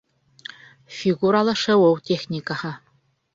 [0.95, 2.73] Фигуралы шыуыу техникаһы